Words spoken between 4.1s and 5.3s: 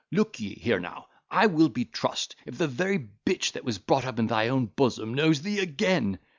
in thy own bosom